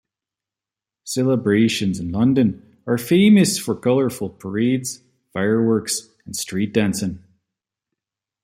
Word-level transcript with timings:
Celebrations 1.03 1.99
in 1.99 2.11
London 2.11 2.75
are 2.87 2.97
famous 2.97 3.59
for 3.59 3.75
colourful 3.75 4.31
parades, 4.31 5.03
fireworks, 5.31 6.09
and 6.25 6.35
street 6.35 6.73
dancing. 6.73 7.23